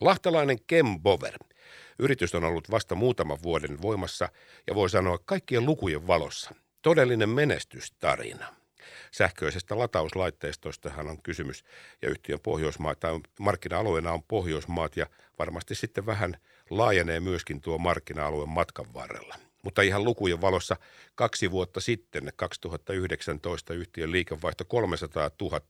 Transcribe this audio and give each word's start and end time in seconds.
Lahtalainen 0.00 0.58
Kembover. 0.66 1.34
Yritys 1.98 2.34
on 2.34 2.44
ollut 2.44 2.70
vasta 2.70 2.94
muutaman 2.94 3.38
vuoden 3.42 3.82
voimassa 3.82 4.28
ja 4.66 4.74
voi 4.74 4.90
sanoa 4.90 5.18
kaikkien 5.24 5.66
lukujen 5.66 6.06
valossa. 6.06 6.54
Todellinen 6.82 7.28
menestystarina. 7.28 8.54
Sähköisestä 9.10 9.78
latauslaitteistostahan 9.78 11.06
on 11.06 11.22
kysymys 11.22 11.64
ja 12.02 12.10
yhtiön 12.10 12.40
Pohjoismaat, 12.40 13.00
tai 13.00 13.20
markkina-alueena 13.40 14.12
on 14.12 14.22
Pohjoismaat 14.22 14.96
ja 14.96 15.06
varmasti 15.38 15.74
sitten 15.74 16.06
vähän 16.06 16.36
laajenee 16.70 17.20
myöskin 17.20 17.60
tuo 17.60 17.78
markkina-alue 17.78 18.46
matkan 18.46 18.94
varrella. 18.94 19.45
Mutta 19.66 19.82
ihan 19.82 20.04
lukujen 20.04 20.40
valossa 20.40 20.76
kaksi 21.14 21.50
vuotta 21.50 21.80
sitten, 21.80 22.32
2019, 22.36 23.74
yhtiön 23.74 24.12
liikevaihto 24.12 24.64
300 24.64 25.30
000 25.40 25.60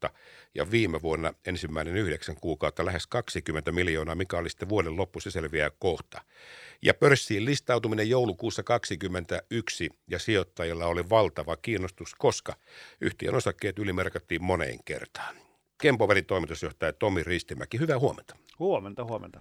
ja 0.54 0.70
viime 0.70 1.02
vuonna 1.02 1.34
ensimmäinen 1.46 1.96
yhdeksän 1.96 2.36
kuukautta 2.40 2.84
lähes 2.84 3.06
20 3.06 3.72
miljoonaa, 3.72 4.14
mikä 4.14 4.38
oli 4.38 4.50
sitten 4.50 4.68
vuoden 4.68 4.96
loppu, 4.96 5.20
se 5.20 5.30
selviää 5.30 5.70
kohta. 5.78 6.20
Ja 6.82 6.94
pörssiin 6.94 7.44
listautuminen 7.44 8.10
joulukuussa 8.10 8.62
2021 8.62 9.90
ja 10.08 10.18
sijoittajilla 10.18 10.86
oli 10.86 11.10
valtava 11.10 11.56
kiinnostus, 11.56 12.14
koska 12.14 12.56
yhtiön 13.00 13.34
osakkeet 13.34 13.78
ylimerkattiin 13.78 14.44
moneen 14.44 14.78
kertaan. 14.84 15.36
Kempoverin 15.78 16.26
toimitusjohtaja 16.26 16.92
Tomi 16.92 17.22
Ristimäki, 17.22 17.78
hyvää 17.78 17.98
huomenta. 17.98 18.36
Huomenta, 18.58 19.04
huomenta. 19.04 19.40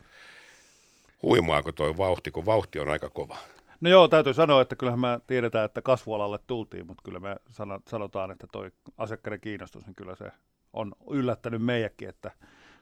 Huimaako 1.24 1.72
toi 1.72 1.98
vauhti, 1.98 2.32
kun 2.32 2.46
vauhti 2.46 2.80
on 2.80 2.90
aika 2.90 3.10
kova? 3.10 3.38
No 3.82 3.90
joo, 3.90 4.08
täytyy 4.08 4.34
sanoa, 4.34 4.62
että 4.62 4.76
kyllähän 4.76 5.00
me 5.00 5.20
tiedetään, 5.28 5.66
että 5.66 5.82
kasvualalle 5.82 6.40
tultiin, 6.48 6.88
mutta 6.88 7.04
kyllä 7.06 7.20
me 7.20 7.36
sanotaan, 7.88 8.32
että 8.32 8.48
toi 8.52 8.72
asiakkaiden 8.98 9.42
kiinnostus, 9.42 9.86
niin 9.86 9.96
kyllä 9.96 10.16
se 10.16 10.32
on 10.74 10.92
yllättänyt 11.10 11.62
meidänkin, 11.62 12.10
että 12.10 12.32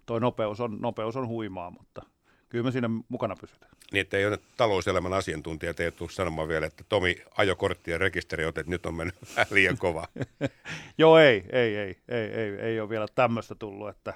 toi 0.05 0.19
nopeus 0.19 0.59
on, 0.59 0.77
nopeus 0.81 1.15
on 1.15 1.27
huimaa, 1.27 1.71
mutta 1.71 2.01
kyllä 2.49 2.63
me 2.63 2.71
siinä 2.71 2.89
mukana 3.09 3.35
pysytään. 3.41 3.71
Niin, 3.91 4.01
että 4.01 4.17
ei 4.17 4.25
ole 4.25 4.39
talouselämän 4.57 5.13
asiantuntijat 5.13 5.79
ei 5.79 5.91
tule 5.91 6.09
sanomaan 6.09 6.47
vielä, 6.47 6.65
että 6.65 6.83
Tomi 6.89 7.15
ajokortti 7.37 7.91
ja 7.91 7.97
rekisteri 7.97 8.43
että 8.43 8.63
nyt 8.67 8.85
on 8.85 8.93
mennyt 8.93 9.15
liian 9.51 9.77
kova. 9.77 10.07
Joo, 10.97 11.17
ei, 11.17 11.45
ei, 11.51 11.75
ei, 11.75 11.97
ei, 12.07 12.25
ei, 12.25 12.55
ei 12.55 12.79
ole 12.79 12.89
vielä 12.89 13.07
tämmöistä 13.15 13.55
tullut, 13.55 13.89
että 13.89 14.13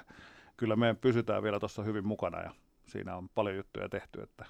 kyllä 0.56 0.76
me 0.76 0.94
pysytään 1.00 1.42
vielä 1.42 1.60
tuossa 1.60 1.82
hyvin 1.82 2.06
mukana 2.06 2.42
ja 2.42 2.50
siinä 2.86 3.16
on 3.16 3.28
paljon 3.28 3.56
juttuja 3.56 3.88
tehty, 3.88 4.20
että 4.22 4.44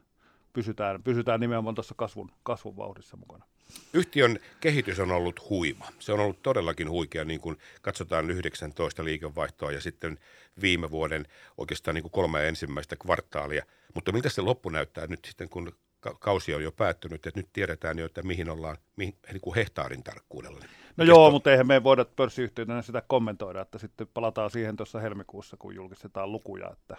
pysytään, 0.52 1.02
pysytään 1.02 1.40
nimenomaan 1.40 1.74
tuossa 1.74 1.94
kasvun, 1.96 2.30
kasvun 2.42 2.76
vauhdissa 2.76 3.16
mukana. 3.16 3.44
Yhtiön 3.92 4.38
kehitys 4.60 5.00
on 5.00 5.10
ollut 5.10 5.50
huima. 5.50 5.86
Se 5.98 6.12
on 6.12 6.20
ollut 6.20 6.42
todellakin 6.42 6.90
huikea, 6.90 7.24
niin 7.24 7.40
kuin 7.40 7.58
katsotaan 7.82 8.30
19 8.30 9.04
liikevaihtoa 9.04 9.72
ja 9.72 9.80
sitten 9.80 10.18
viime 10.60 10.90
vuoden 10.90 11.26
oikeastaan 11.58 11.94
niin 11.94 12.02
kuin 12.02 12.12
kolme 12.12 12.48
ensimmäistä 12.48 12.96
kvartaalia. 12.96 13.64
Mutta 13.94 14.12
miltä 14.12 14.28
se 14.28 14.42
loppu 14.42 14.68
näyttää 14.68 15.06
nyt 15.06 15.24
sitten, 15.24 15.48
kun 15.48 15.72
kausi 16.20 16.54
on 16.54 16.62
jo 16.62 16.72
päättynyt, 16.72 17.26
että 17.26 17.40
nyt 17.40 17.48
tiedetään 17.52 17.98
jo, 17.98 18.06
että 18.06 18.22
mihin 18.22 18.50
ollaan 18.50 18.76
mihin, 18.96 19.16
niin 19.32 19.40
kuin 19.40 19.54
hehtaarin 19.54 20.02
tarkkuudella. 20.02 20.58
No 20.58 20.66
Mites 20.96 21.08
joo, 21.08 21.26
to... 21.26 21.30
mutta 21.30 21.50
eihän 21.50 21.66
me 21.66 21.84
voida 21.84 22.04
pörssiyhtiönä 22.04 22.82
sitä 22.82 23.02
kommentoida, 23.06 23.60
että 23.60 23.78
sitten 23.78 24.08
palataan 24.14 24.50
siihen 24.50 24.76
tuossa 24.76 25.00
helmikuussa, 25.00 25.56
kun 25.56 25.74
julkistetaan 25.74 26.32
lukuja, 26.32 26.70
että 26.72 26.96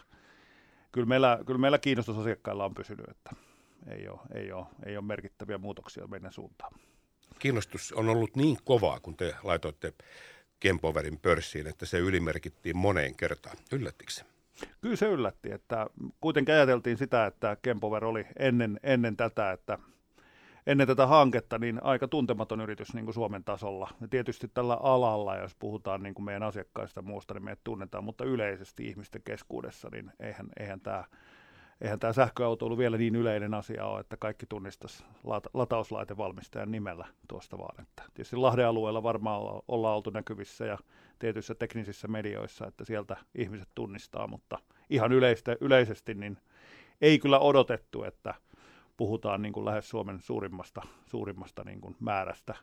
kyllä 0.92 1.08
meillä, 1.08 1.40
kyllä 1.46 1.60
meillä 1.60 1.78
kiinnostus 1.78 2.18
asiakkailla 2.18 2.66
on 2.66 2.74
pysynyt, 2.74 3.10
että 3.10 3.32
ei 3.88 4.08
ole, 4.08 4.20
ei 4.34 4.52
ole, 4.52 4.66
ei 4.86 4.98
ole 4.98 5.06
merkittäviä 5.06 5.58
muutoksia 5.58 6.08
meidän 6.08 6.34
suuntaan. 6.34 6.74
Kiinnostus 7.40 7.92
on 7.94 8.10
ollut 8.10 8.36
niin 8.36 8.58
kovaa, 8.64 9.00
kun 9.00 9.18
te 9.18 9.36
laitoitte 9.44 9.94
Kempoverin 10.60 11.20
pörssiin, 11.20 11.68
että 11.68 11.86
se 11.86 12.00
ylimerkittiin 12.00 12.78
moneen 12.78 13.16
kertaan. 13.16 13.58
Yllättikö 13.72 14.12
se? 14.12 14.26
Kyllä 14.82 14.96
se 14.96 15.08
yllätti, 15.08 15.52
että 15.52 15.88
kuitenkin 16.22 16.56
ajateltiin 16.56 16.98
sitä, 16.98 17.26
että 17.26 17.58
Kempover 17.62 18.06
oli 18.06 18.26
ennen, 18.40 18.80
ennen 18.84 19.18
tätä, 19.18 19.52
että 19.52 19.78
ennen 20.70 20.88
tätä 20.88 21.08
hanketta 21.08 21.60
niin 21.60 21.84
aika 21.84 22.08
tuntematon 22.08 22.62
yritys 22.62 22.94
niin 22.94 23.06
kuin 23.06 23.14
Suomen 23.14 23.44
tasolla. 23.44 23.90
Ja 24.02 24.08
tietysti 24.08 24.48
tällä 24.54 24.74
alalla, 24.74 25.36
jos 25.36 25.56
puhutaan 25.56 26.04
niin 26.04 26.14
kuin 26.14 26.26
meidän 26.26 26.44
asiakkaista 26.44 27.02
muusta, 27.02 27.34
niin 27.34 27.44
meidät 27.44 27.60
tunnetaan, 27.64 28.04
mutta 28.04 28.26
yleisesti 28.26 28.88
ihmisten 28.88 29.22
keskuudessa, 29.24 29.90
niin 29.92 30.12
eihän, 30.20 30.50
eihän 30.60 30.82
tämä 30.82 31.04
eihän 31.82 32.00
tämä 32.00 32.14
sähköautoilu 32.14 32.78
vielä 32.78 32.98
niin 32.98 33.16
yleinen 33.16 33.54
asia 33.54 33.86
ole, 33.86 34.00
että 34.00 34.18
kaikki 34.18 34.46
tunnistaisi 34.46 35.04
latauslaitevalmistajan 35.54 36.72
nimellä 36.72 37.08
tuosta 37.28 37.58
vaan. 37.58 37.82
Että 37.82 38.04
tietysti 38.14 38.36
Lahden 38.36 38.68
alueella 38.68 39.04
varmaan 39.04 39.42
ollaan 39.68 39.96
oltu 39.96 40.10
näkyvissä 40.10 40.66
ja 40.66 40.78
tietyissä 41.20 41.56
teknisissä 41.56 42.08
medioissa, 42.08 42.68
että 42.68 42.86
sieltä 42.86 43.18
ihmiset 43.36 43.70
tunnistaa, 43.76 44.28
mutta 44.28 44.60
ihan 44.90 45.12
yleistä, 45.12 45.58
yleisesti 45.62 46.14
niin 46.14 46.38
ei 47.02 47.20
kyllä 47.20 47.40
odotettu, 47.40 48.04
että 48.04 48.34
puhutaan 49.00 49.42
niin 49.42 49.54
kuin 49.54 49.66
lähes 49.66 49.90
Suomen 49.90 50.22
suurimmasta, 50.22 50.82
suurimmasta 51.06 51.64
niin 51.64 51.82
kuin 51.82 51.96
määrästä 52.00 52.56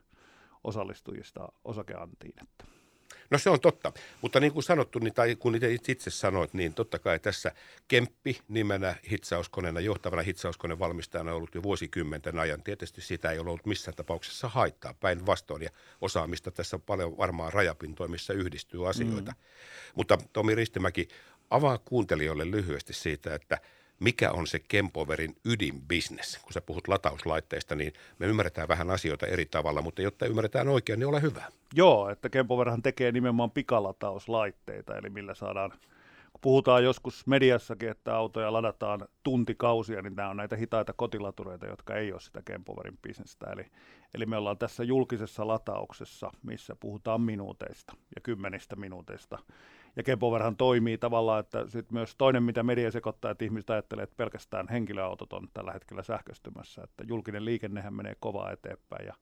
osallistujista 0.64 1.48
osakeantiin. 1.64 2.34
Että. 2.42 2.64
No 3.30 3.38
se 3.38 3.50
on 3.50 3.60
totta, 3.60 3.92
mutta 4.22 4.41
niin 4.41 4.52
kuin 4.52 4.62
sanottu, 4.62 4.98
niin, 4.98 5.14
tai 5.14 5.36
kun 5.36 5.54
itse, 5.88 6.10
sanoit, 6.10 6.54
niin 6.54 6.74
totta 6.74 6.98
kai 6.98 7.19
tässä 7.19 7.52
Kemppi 7.88 8.41
nimenä 8.48 8.97
hitsauskoneena, 9.10 9.80
johtavana 9.80 10.22
hitsauskoneen 10.22 10.78
valmistajana 10.78 11.30
on 11.30 11.36
ollut 11.36 11.54
jo 11.54 11.62
vuosikymmenten 11.62 12.38
ajan. 12.38 12.62
Tietysti 12.62 13.00
sitä 13.00 13.30
ei 13.30 13.38
ole 13.38 13.48
ollut 13.48 13.66
missään 13.66 13.97
tapauksessa 13.97 14.48
haittaa 14.48 14.94
päinvastoin 14.94 15.62
ja 15.62 15.70
osaamista 16.00 16.50
tässä 16.50 16.76
on 16.76 16.82
paljon 16.82 17.16
varmaan 17.16 17.53
rajapintoja, 17.53 18.08
missä 18.08 18.32
yhdistyy 18.32 18.88
asioita. 18.88 19.32
Mm. 19.32 19.38
Mutta 19.94 20.18
Tomi 20.32 20.54
Ristimäki, 20.54 21.08
avaa 21.50 21.78
kuuntelijoille 21.78 22.50
lyhyesti 22.50 22.92
siitä, 22.92 23.34
että– 23.34 23.58
mikä 24.00 24.30
on 24.30 24.46
se 24.46 24.58
Kempoverin 24.58 25.36
ydinbisnes. 25.44 26.38
Kun 26.42 26.52
sä 26.52 26.60
puhut 26.60 26.88
latauslaitteista, 26.88 27.74
niin 27.74 27.92
me 28.18 28.26
ymmärretään 28.26 28.68
vähän 28.68 28.90
asioita 28.90 29.26
eri 29.26 29.46
tavalla, 29.46 29.82
mutta 29.82 30.02
jotta 30.02 30.26
ymmärretään 30.26 30.68
oikein, 30.68 30.98
niin 30.98 31.08
ole 31.08 31.22
hyvä. 31.22 31.44
Joo, 31.74 32.10
että 32.10 32.28
Kempoverhan 32.28 32.82
tekee 32.82 33.12
nimenomaan 33.12 33.50
pikalatauslaitteita, 33.50 34.96
eli 34.96 35.10
millä 35.10 35.34
saadaan 35.34 35.72
kun 36.36 36.40
puhutaan 36.40 36.84
joskus 36.84 37.26
mediassakin, 37.26 37.88
että 37.88 38.16
autoja 38.16 38.52
ladataan 38.52 39.08
tuntikausia, 39.22 40.02
niin 40.02 40.16
nämä 40.16 40.30
on 40.30 40.36
näitä 40.36 40.56
hitaita 40.56 40.92
kotilatureita, 40.92 41.66
jotka 41.66 41.94
ei 41.94 42.12
ole 42.12 42.20
sitä 42.20 42.42
Kempoverin 42.44 42.98
bisnestä. 43.02 43.46
Eli, 43.52 43.66
eli 44.14 44.26
me 44.26 44.36
ollaan 44.36 44.58
tässä 44.58 44.84
julkisessa 44.84 45.46
latauksessa, 45.46 46.30
missä 46.42 46.76
puhutaan 46.80 47.20
minuuteista 47.20 47.96
ja 48.14 48.20
kymmenistä 48.20 48.76
minuuteista. 48.76 49.38
Ja 49.96 50.02
Kempoverhan 50.02 50.56
toimii 50.56 50.98
tavallaan, 50.98 51.40
että 51.40 51.64
sit 51.68 51.92
myös 51.92 52.14
toinen, 52.18 52.42
mitä 52.42 52.62
media 52.62 52.90
sekoittaa, 52.90 53.30
että 53.30 53.44
ihmiset 53.44 53.70
ajattelee, 53.70 54.02
että 54.02 54.16
pelkästään 54.16 54.68
henkilöautot 54.68 55.32
on 55.32 55.48
tällä 55.54 55.72
hetkellä 55.72 56.02
sähköistymässä, 56.02 56.82
että 56.82 57.04
julkinen 57.08 57.44
liikennehän 57.44 57.94
menee 57.94 58.16
kovaa 58.20 58.50
eteenpäin 58.52 59.06
ja 59.06 59.14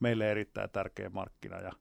meille 0.00 0.30
erittäin 0.30 0.70
tärkeä 0.70 1.10
markkina 1.10 1.60
ja 1.60 1.72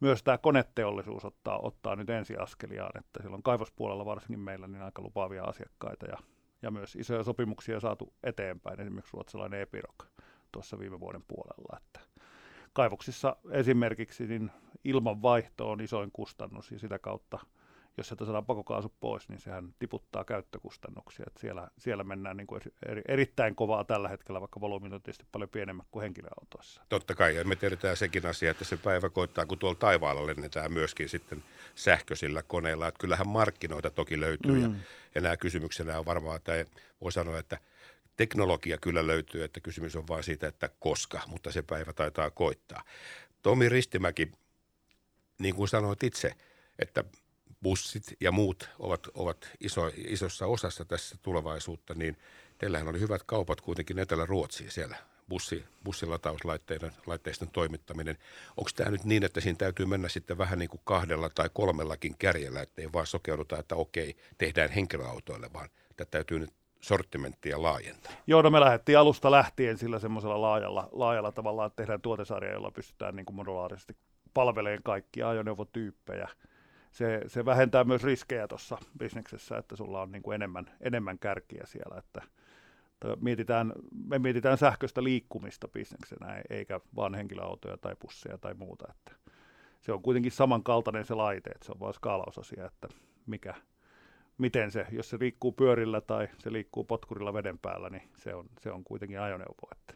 myös 0.00 0.22
tämä 0.22 0.38
koneteollisuus 0.38 1.24
ottaa, 1.24 1.58
ottaa 1.58 1.96
nyt 1.96 2.10
ensiaskeliaan, 2.10 2.98
että 2.98 3.22
silloin 3.22 3.42
kaivospuolella 3.42 4.04
varsinkin 4.04 4.40
meillä 4.40 4.66
niin 4.66 4.82
aika 4.82 5.02
lupaavia 5.02 5.44
asiakkaita 5.44 6.06
ja, 6.06 6.18
ja 6.62 6.70
myös 6.70 6.96
isoja 6.96 7.22
sopimuksia 7.22 7.80
saatu 7.80 8.14
eteenpäin, 8.22 8.80
esimerkiksi 8.80 9.12
ruotsalainen 9.14 9.60
Epiroc 9.60 10.06
tuossa 10.52 10.78
viime 10.78 11.00
vuoden 11.00 11.22
puolella, 11.28 11.76
että 11.76 12.00
kaivoksissa 12.72 13.36
esimerkiksi 13.50 14.26
niin 14.26 14.50
ilmanvaihto 14.84 15.70
on 15.70 15.80
isoin 15.80 16.10
kustannus 16.12 16.70
ja 16.70 16.78
sitä 16.78 16.98
kautta 16.98 17.38
jos 17.96 18.08
sieltä 18.08 18.24
saadaan 18.24 18.46
pakokaasu 18.46 18.92
pois, 19.00 19.28
niin 19.28 19.40
sehän 19.40 19.74
tiputtaa 19.78 20.24
käyttökustannuksia. 20.24 21.24
Että 21.26 21.40
siellä, 21.40 21.68
siellä 21.78 22.04
mennään 22.04 22.36
niin 22.36 22.46
kuin 22.46 22.60
eri, 22.88 23.02
erittäin 23.08 23.54
kovaa 23.54 23.84
tällä 23.84 24.08
hetkellä, 24.08 24.40
vaikka 24.40 24.60
volyymin 24.60 24.94
on 24.94 25.02
tietysti 25.02 25.26
paljon 25.32 25.50
pienemmät 25.50 25.86
kuin 25.90 26.02
henkilöautoissa. 26.02 26.82
Totta 26.88 27.14
kai, 27.14 27.36
ja 27.36 27.44
me 27.44 27.56
tiedetään 27.56 27.96
sekin 27.96 28.26
asia, 28.26 28.50
että 28.50 28.64
se 28.64 28.76
päivä 28.76 29.10
koittaa, 29.10 29.46
kun 29.46 29.58
tuolla 29.58 29.78
taivaalla 29.78 30.26
lennetään 30.26 30.72
myöskin 30.72 31.08
sitten 31.08 31.44
sähköisillä 31.74 32.42
koneilla. 32.42 32.88
Että 32.88 33.00
kyllähän 33.00 33.28
markkinoita 33.28 33.90
toki 33.90 34.20
löytyy, 34.20 34.52
mm. 34.52 34.62
ja, 34.62 34.70
ja 35.14 35.20
nämä 35.20 35.36
kysymyksenä 35.36 35.98
on 35.98 36.06
varmaan, 36.06 36.36
että 36.36 36.52
voi 37.00 37.12
sanoa, 37.12 37.38
että 37.38 37.58
teknologia 38.16 38.78
kyllä 38.78 39.06
löytyy, 39.06 39.44
että 39.44 39.60
kysymys 39.60 39.96
on 39.96 40.08
vain 40.08 40.24
siitä, 40.24 40.48
että 40.48 40.70
koska, 40.78 41.20
mutta 41.26 41.52
se 41.52 41.62
päivä 41.62 41.92
taitaa 41.92 42.30
koittaa. 42.30 42.82
Tomi 43.42 43.68
Ristimäki, 43.68 44.32
niin 45.38 45.54
kuin 45.54 45.68
sanoit 45.68 46.02
itse, 46.02 46.34
että 46.78 47.04
bussit 47.62 48.04
ja 48.20 48.32
muut 48.32 48.70
ovat, 48.78 49.06
ovat 49.14 49.50
iso, 49.60 49.90
isossa 49.96 50.46
osassa 50.46 50.84
tässä 50.84 51.16
tulevaisuutta, 51.22 51.94
niin 51.94 52.16
teillähän 52.58 52.88
oli 52.88 53.00
hyvät 53.00 53.22
kaupat 53.22 53.60
kuitenkin 53.60 53.98
Etelä-Ruotsiin 53.98 54.70
siellä 54.70 54.96
bussi, 55.28 55.64
bussilatauslaitteiden 55.84 56.92
laitteisten 57.06 57.48
toimittaminen. 57.50 58.18
Onko 58.56 58.70
tämä 58.76 58.90
nyt 58.90 59.04
niin, 59.04 59.24
että 59.24 59.40
siinä 59.40 59.56
täytyy 59.56 59.86
mennä 59.86 60.08
sitten 60.08 60.38
vähän 60.38 60.58
niin 60.58 60.68
kuin 60.68 60.80
kahdella 60.84 61.28
tai 61.28 61.50
kolmellakin 61.52 62.14
kärjellä, 62.18 62.62
ettei 62.62 62.92
vaan 62.92 63.06
sokeuduta, 63.06 63.58
että 63.58 63.74
okei, 63.74 64.16
tehdään 64.38 64.70
henkilöautoille, 64.70 65.52
vaan 65.52 65.68
tätä 65.96 66.10
täytyy 66.10 66.38
nyt 66.38 66.52
sortimenttia 66.80 67.62
laajentaa? 67.62 68.12
Joo, 68.26 68.42
no 68.42 68.50
me 68.50 68.60
lähdettiin 68.60 68.98
alusta 68.98 69.30
lähtien 69.30 69.78
sillä 69.78 69.98
semmoisella 69.98 70.40
laajalla, 70.40 70.88
laajalla 70.92 71.32
tavalla, 71.32 71.66
että 71.66 71.76
tehdään 71.76 72.00
tuotesarja, 72.00 72.52
jolla 72.52 72.70
pystytään 72.70 73.16
niin 73.16 73.26
kuin 73.26 73.36
modulaarisesti 73.36 73.96
palvelemaan 74.34 74.82
kaikkia 74.82 75.28
ajoneuvotyyppejä– 75.28 76.28
se, 76.90 77.20
se 77.26 77.44
vähentää 77.44 77.84
myös 77.84 78.04
riskejä 78.04 78.48
tuossa 78.48 78.78
bisneksessä, 78.98 79.58
että 79.58 79.76
sulla 79.76 80.02
on 80.02 80.12
niin 80.12 80.22
kuin 80.22 80.34
enemmän, 80.34 80.70
enemmän 80.80 81.18
kärkiä 81.18 81.62
siellä, 81.66 81.98
että 81.98 82.22
mietitään, 83.20 83.72
me 84.06 84.18
mietitään 84.18 84.58
sähköistä 84.58 85.04
liikkumista 85.04 85.68
bisneksenä, 85.68 86.42
eikä 86.50 86.80
vaan 86.96 87.14
henkilöautoja 87.14 87.76
tai 87.76 87.96
pusseja 87.98 88.38
tai 88.38 88.54
muuta, 88.54 88.86
että 88.90 89.12
se 89.80 89.92
on 89.92 90.02
kuitenkin 90.02 90.32
samankaltainen 90.32 91.04
se 91.04 91.14
laite, 91.14 91.50
että 91.50 91.66
se 91.66 91.72
on 91.72 91.80
vain 91.80 91.94
skaalausasia, 91.94 92.66
että 92.66 92.88
mikä, 93.26 93.54
miten 94.38 94.70
se, 94.70 94.86
jos 94.90 95.10
se 95.10 95.18
liikkuu 95.20 95.52
pyörillä 95.52 96.00
tai 96.00 96.28
se 96.38 96.52
liikkuu 96.52 96.84
potkurilla 96.84 97.32
veden 97.32 97.58
päällä, 97.58 97.90
niin 97.90 98.08
se 98.16 98.34
on, 98.34 98.46
se 98.60 98.72
on 98.72 98.84
kuitenkin 98.84 99.20
ajoneuvo, 99.20 99.68
että 99.72 99.94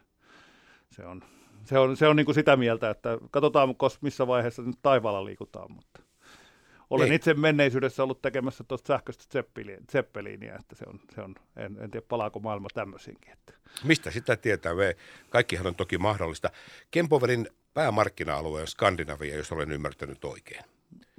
se 0.90 1.06
on, 1.06 1.22
se 1.64 1.78
on, 1.78 1.96
se 1.96 2.08
on 2.08 2.16
niin 2.16 2.24
kuin 2.24 2.34
sitä 2.34 2.56
mieltä, 2.56 2.90
että 2.90 3.18
katsotaan 3.30 3.74
missä 4.00 4.26
vaiheessa 4.26 4.62
nyt 4.62 4.78
taivaalla 4.82 5.24
liikutaan, 5.24 5.72
mutta 5.72 6.02
olen 6.90 7.08
Ei. 7.08 7.14
itse 7.14 7.34
menneisyydessä 7.34 8.02
ollut 8.02 8.22
tekemässä 8.22 8.64
tuosta 8.64 8.86
sähköistä 8.86 9.44
zeppeliiniä, 9.92 10.56
että 10.60 10.74
se 10.74 10.84
on, 10.88 11.00
se 11.14 11.20
on 11.20 11.34
en, 11.56 11.76
en 11.80 11.90
tiedä 11.90 12.06
palaako 12.08 12.40
maailma 12.40 12.68
tämmöisiinkin. 12.74 13.32
Että. 13.32 13.52
Mistä 13.84 14.10
sitä 14.10 14.36
tietää? 14.36 14.74
Me, 14.74 14.96
kaikkihan 15.30 15.66
on 15.66 15.74
toki 15.74 15.98
mahdollista. 15.98 16.50
Kempoverin 16.90 17.48
päämarkkina-alue 17.74 18.60
on 18.60 18.66
Skandinavia, 18.66 19.36
jos 19.36 19.52
olen 19.52 19.72
ymmärtänyt 19.72 20.24
oikein. 20.24 20.64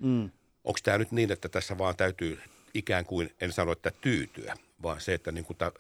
Mm. 0.02 0.30
Onko 0.64 0.80
tämä 0.84 0.98
nyt 0.98 1.12
niin, 1.12 1.32
että 1.32 1.50
tässä 1.50 1.78
vaan 1.78 1.96
täytyy 1.96 2.40
ikään 2.74 3.06
kuin, 3.06 3.36
en 3.42 3.52
sano, 3.52 3.72
että 3.72 3.92
tyytyä, 4.02 4.54
vaan 4.84 5.02
se, 5.02 5.14
että 5.14 5.32
niin 5.32 5.46
kuin 5.46 5.58
ta, 5.58 5.72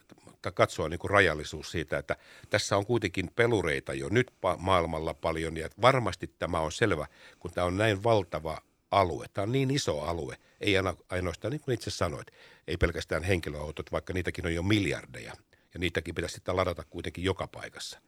ta, 0.42 0.52
katsoa 0.52 0.90
niin 0.90 1.00
kuin 1.00 1.12
rajallisuus 1.12 1.72
siitä, 1.72 1.98
että 1.98 2.16
tässä 2.50 2.78
on 2.78 2.86
kuitenkin 2.86 3.32
pelureita 3.36 3.94
jo 3.94 4.10
nyt 4.10 4.32
pa- 4.32 4.58
maailmalla 4.58 5.14
paljon 5.14 5.58
ja 5.58 5.70
varmasti 5.82 6.34
tämä 6.40 6.60
on 6.60 6.72
selvä, 6.72 7.08
kun 7.40 7.52
tämä 7.52 7.68
on 7.68 7.78
näin 7.78 8.04
valtava 8.04 8.58
alue. 8.92 9.26
Tämä 9.34 9.44
on 9.44 9.52
niin 9.52 9.72
iso 9.72 10.02
alue, 10.02 10.38
ei 10.62 10.74
ainoastaan 11.10 11.52
niin 11.52 11.62
kuin 11.62 11.74
itse 11.74 11.92
sanoit, 11.92 12.28
ei 12.68 12.78
pelkästään 12.78 13.24
henkilöautot, 13.24 13.92
vaikka 13.92 14.14
niitäkin 14.14 14.46
on 14.46 14.54
jo 14.54 14.64
miljardeja 14.64 15.34
ja 15.74 15.80
niitäkin 15.80 16.16
pitäisi 16.16 16.34
sitten 16.34 16.56
ladata 16.56 16.84
kuitenkin 16.90 17.24
joka 17.24 17.48
paikassa. 17.48 18.00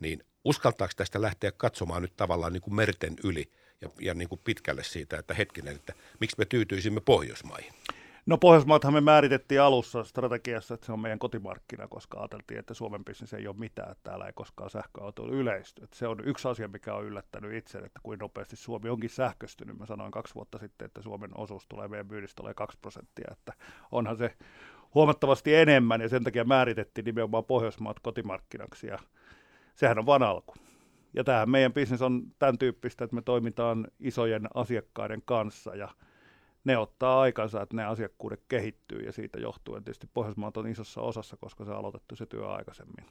Niin 0.00 0.24
uskaltaako 0.44 0.92
tästä 0.96 1.22
lähteä 1.22 1.52
katsomaan 1.52 2.02
nyt 2.02 2.16
tavallaan 2.16 2.52
niin 2.52 2.62
kuin 2.62 2.74
merten 2.74 3.16
yli 3.24 3.50
ja, 3.80 3.88
ja 4.00 4.14
niin 4.14 4.28
kuin 4.28 4.40
pitkälle 4.44 4.84
siitä, 4.84 5.18
että 5.18 5.34
hetkinen, 5.34 5.76
että 5.76 5.92
miksi 6.20 6.36
me 6.38 6.44
tyytyisimme 6.44 7.00
Pohjoismaihin? 7.00 7.72
No 8.26 8.38
Pohjoismaathan 8.38 8.92
me 8.92 9.00
määritettiin 9.00 9.60
alussa 9.60 10.04
strategiassa, 10.04 10.74
että 10.74 10.86
se 10.86 10.92
on 10.92 11.00
meidän 11.00 11.18
kotimarkkina, 11.18 11.88
koska 11.88 12.18
ajateltiin, 12.18 12.60
että 12.60 12.74
Suomen 12.74 13.04
bisnes 13.04 13.34
ei 13.34 13.48
ole 13.48 13.56
mitään, 13.58 13.90
että 13.90 14.10
täällä 14.10 14.26
ei 14.26 14.32
koskaan 14.32 14.70
sähköautoilu 14.70 15.32
yleisty. 15.32 15.84
Että 15.84 15.96
se 15.96 16.06
on 16.06 16.18
yksi 16.24 16.48
asia, 16.48 16.68
mikä 16.68 16.94
on 16.94 17.04
yllättänyt 17.04 17.52
itse, 17.52 17.78
että 17.78 18.00
kuin 18.02 18.18
nopeasti 18.18 18.56
Suomi 18.56 18.88
onkin 18.88 19.10
sähköstynyt. 19.10 19.78
Mä 19.78 19.86
sanoin 19.86 20.10
kaksi 20.10 20.34
vuotta 20.34 20.58
sitten, 20.58 20.86
että 20.86 21.02
Suomen 21.02 21.30
osuus 21.34 21.66
tulee 21.68 21.88
meidän 21.88 22.06
myynnistä 22.06 22.36
tulee 22.36 22.54
kaksi 22.54 22.78
prosenttia, 22.82 23.28
että 23.32 23.52
onhan 23.92 24.16
se 24.16 24.36
huomattavasti 24.94 25.54
enemmän 25.54 26.00
ja 26.00 26.08
sen 26.08 26.24
takia 26.24 26.44
määritettiin 26.44 27.04
nimenomaan 27.04 27.44
Pohjoismaat 27.44 28.00
kotimarkkinaksi 28.00 28.86
ja 28.86 28.98
sehän 29.74 29.98
on 29.98 30.06
vaan 30.06 30.22
alku. 30.22 30.54
Ja 31.14 31.24
tämähän 31.24 31.50
meidän 31.50 31.72
bisnes 31.72 32.02
on 32.02 32.22
tämän 32.38 32.58
tyyppistä, 32.58 33.04
että 33.04 33.14
me 33.14 33.22
toimitaan 33.22 33.86
isojen 34.00 34.48
asiakkaiden 34.54 35.22
kanssa 35.24 35.74
ja 35.74 35.88
ne 36.64 36.78
ottaa 36.78 37.20
aikansa, 37.20 37.62
että 37.62 37.76
ne 37.76 37.84
asiakkuudet 37.84 38.42
kehittyy 38.48 39.00
ja 39.00 39.12
siitä 39.12 39.38
johtuen 39.38 39.84
tietysti 39.84 40.08
Pohjoismaat 40.14 40.56
on 40.56 40.66
isossa 40.68 41.00
osassa, 41.00 41.36
koska 41.36 41.64
se 41.64 41.72
aloitettu 41.72 42.16
se 42.16 42.26
työ 42.26 42.48
aikaisemmin. 42.48 43.06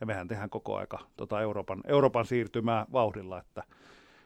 Ja 0.00 0.06
mehän 0.06 0.28
tehdään 0.28 0.50
koko 0.50 0.76
aika 0.76 0.98
tota 1.16 1.40
Euroopan, 1.40 1.80
Euroopan 1.86 2.26
siirtymää 2.26 2.86
vauhdilla, 2.92 3.38
että 3.38 3.62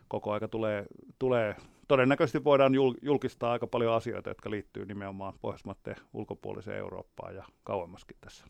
koko 0.08 0.32
aika 0.32 0.48
tulee, 0.48 0.86
tulee 1.18 1.56
todennäköisesti 1.88 2.44
voidaan 2.44 2.72
julkistaa 3.02 3.52
aika 3.52 3.66
paljon 3.66 3.94
asioita, 3.94 4.30
jotka 4.30 4.50
liittyy 4.50 4.86
nimenomaan 4.86 5.34
Pohjoismaiden 5.40 5.96
ulkopuoliseen 6.12 6.78
Eurooppaan 6.78 7.34
ja 7.34 7.44
kauemmaskin 7.64 8.16
tässä. 8.20 8.46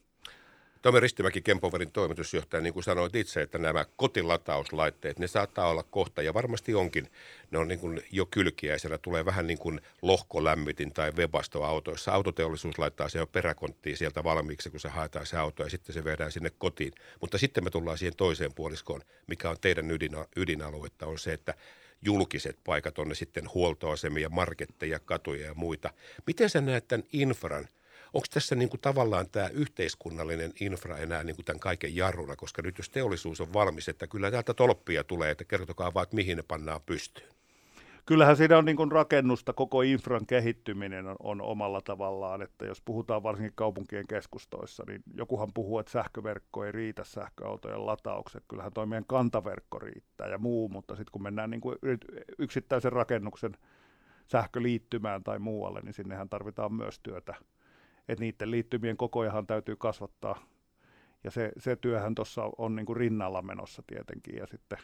Tomi 0.83 1.01
Ristimäki, 1.01 1.43
Kempoverin 1.43 1.93
toimitusjohtaja, 1.93 2.61
niin 2.61 2.73
kuin 2.75 2.85
sanoit 2.85 3.15
itse, 3.15 3.43
että 3.43 3.59
nämä 3.59 3.85
kotilatauslaitteet, 3.97 5.19
ne 5.19 5.27
saattaa 5.27 5.69
olla 5.69 5.83
kohta 5.83 6.23
ja 6.23 6.35
varmasti 6.35 6.75
onkin. 6.75 7.11
Ne 7.51 7.59
on 7.59 7.69
niin 7.69 7.79
kuin 7.79 8.03
jo 8.11 8.27
kylkiäisellä, 8.27 8.99
tulee 8.99 9.25
vähän 9.25 9.47
niin 9.47 9.59
kuin 9.59 9.81
lohkolämmitin 10.03 10.93
tai 10.93 11.13
webasto 11.13 11.65
autoissa. 11.65 12.13
Autoteollisuus 12.13 12.79
laittaa 12.79 13.09
se 13.09 13.19
jo 13.19 13.27
peräkonttiin 13.27 13.97
sieltä 13.97 14.25
valmiiksi, 14.25 14.71
kun 14.71 14.81
se 14.81 14.89
haetaan 14.89 15.27
se 15.27 15.37
auto 15.37 15.63
ja 15.63 15.71
sitten 15.71 15.95
se 15.95 16.05
viedään 16.05 16.33
sinne 16.33 16.51
kotiin. 16.59 16.93
Mutta 17.21 17.39
sitten 17.39 17.65
me 17.65 17.71
tullaan 17.71 17.99
siihen 17.99 18.17
toiseen 18.17 18.55
puoliskoon, 18.55 19.01
mikä 19.27 19.51
on 19.51 19.57
teidän 19.61 19.91
ydin, 19.91 20.17
ydinaluetta, 20.37 21.07
on 21.07 21.19
se, 21.19 21.33
että 21.33 21.55
julkiset 22.05 22.59
paikat, 22.65 22.99
on 22.99 23.09
ne 23.09 23.15
sitten 23.15 23.55
huoltoasemia, 23.55 24.29
marketteja, 24.29 24.99
katuja 24.99 25.47
ja 25.47 25.55
muita. 25.55 25.91
Miten 26.27 26.51
sä 26.51 26.61
näet 26.61 26.89
tämän 26.89 27.07
infran– 27.13 27.69
Onko 28.15 28.27
tässä 28.35 28.55
niin 28.55 28.69
kuin 28.69 28.81
tavallaan 28.81 29.27
tämä 29.33 29.49
yhteiskunnallinen 29.49 30.53
infra 30.61 30.99
enää 30.99 31.25
niin 31.25 31.37
kuin 31.37 31.47
tämän 31.47 31.61
kaiken 31.61 31.97
jarruna, 31.97 32.37
koska 32.37 32.63
nyt 32.63 32.79
jos 32.79 32.91
teollisuus 32.91 33.41
on 33.41 33.53
valmis, 33.53 33.89
että 33.89 34.07
kyllä 34.07 34.31
täältä 34.31 34.55
tolppia 34.55 35.05
tulee, 35.05 35.31
että 35.31 35.45
kertokaa 35.45 35.95
vaan, 35.95 36.03
että 36.03 36.17
mihin 36.17 36.37
ne 36.37 36.43
pannaan 36.49 36.81
pystyyn. 36.87 37.33
Kyllähän 38.07 38.37
siinä 38.37 38.59
on 38.59 38.65
niin 38.65 38.93
rakennusta, 38.93 39.53
koko 39.53 39.83
infran 39.83 40.27
kehittyminen 40.27 41.07
on, 41.07 41.17
on 41.23 41.41
omalla 41.41 41.81
tavallaan, 41.81 42.43
että 42.43 42.67
jos 42.67 42.81
puhutaan 42.81 43.23
varsinkin 43.23 43.53
kaupunkien 43.55 44.07
keskustoissa, 44.07 44.85
niin 44.87 45.03
jokuhan 45.15 45.53
puhuu, 45.55 45.79
että 45.79 45.93
sähköverkko 45.93 46.65
ei 46.65 46.73
riitä 46.73 47.05
sähköautojen 47.05 47.87
lataukset. 47.87 48.45
Kyllähän 48.49 48.73
toi 48.73 48.87
meidän 48.87 49.05
kantaverkko 49.07 49.79
riittää 49.79 50.29
ja 50.29 50.39
muu, 50.39 50.69
mutta 50.69 50.97
sitten 50.97 51.13
kun 51.13 51.23
mennään 51.23 51.51
niin 51.51 51.61
kuin 51.61 51.77
yksittäisen 52.39 52.93
rakennuksen 52.93 53.57
sähköliittymään 54.27 55.25
tai 55.25 55.39
muualle, 55.39 55.81
niin 55.81 55.95
sinnehän 55.95 56.29
tarvitaan 56.29 56.75
myös 56.75 57.01
työtä 57.03 57.35
että 58.13 58.25
niiden 58.25 58.51
liittymien 58.51 58.97
kokojahan 58.97 59.47
täytyy 59.47 59.77
kasvattaa. 59.77 60.43
Ja 61.25 61.31
se, 61.31 61.53
se 61.59 61.77
työhän 61.77 62.15
tuossa 62.15 62.51
on 62.59 62.77
niin 62.77 62.87
kuin 62.87 62.97
rinnalla 62.97 63.43
menossa 63.43 63.83
tietenkin. 63.87 64.37
Ja 64.37 64.47
sitten 64.47 64.79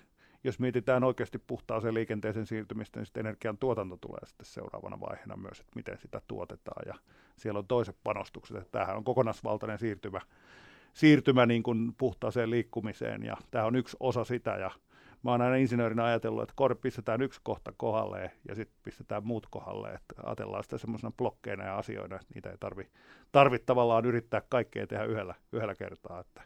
jos 0.44 0.58
mietitään 0.58 1.04
oikeasti 1.04 1.38
puhtaaseen 1.38 1.94
liikenteeseen 1.94 2.46
siirtymistä, 2.46 3.00
niin 3.00 3.06
sitten 3.06 3.26
energian 3.26 3.58
tuotanto 3.58 3.96
tulee 3.96 4.26
sitten 4.26 4.46
seuraavana 4.46 5.00
vaiheena 5.00 5.36
myös, 5.36 5.60
että 5.60 5.72
miten 5.74 5.98
sitä 5.98 6.20
tuotetaan. 6.28 6.82
Ja 6.86 6.94
siellä 7.36 7.58
on 7.58 7.66
toiset 7.66 7.96
panostukset, 8.04 8.56
että 8.56 8.70
tämähän 8.70 8.96
on 8.96 9.04
kokonaisvaltainen 9.04 9.78
siirtymä, 9.78 10.20
siirtymä 10.94 11.46
niin 11.46 11.62
kuin 11.62 11.94
puhtaaseen 11.98 12.50
liikkumiseen, 12.50 13.24
ja 13.24 13.36
tämä 13.50 13.64
on 13.64 13.76
yksi 13.76 13.96
osa 14.00 14.24
sitä, 14.24 14.50
ja 14.50 14.70
mä 15.22 15.30
oon 15.30 15.42
aina 15.42 15.56
insinöörinä 15.56 16.04
ajatellut, 16.04 16.42
että 16.42 16.52
kor 16.56 16.74
pistetään 16.74 17.22
yksi 17.22 17.40
kohta 17.42 17.72
kohdalle 17.76 18.30
ja 18.48 18.54
sitten 18.54 18.78
pistetään 18.82 19.26
muut 19.26 19.46
kohdalle, 19.50 19.88
että 19.88 20.14
ajatellaan 20.22 20.62
sitä 20.64 20.78
semmoisena 20.78 21.12
blokkeina 21.16 21.64
ja 21.64 21.78
asioina, 21.78 22.16
että 22.16 22.34
niitä 22.34 22.50
ei 22.50 22.56
tarvi, 22.60 22.88
tarvi 23.32 23.58
tavallaan 23.58 24.04
yrittää 24.04 24.42
kaikkea 24.48 24.86
tehdä 24.86 25.04
yhdellä, 25.04 25.34
yhdellä 25.52 25.74
kertaa, 25.74 26.20
että 26.20 26.42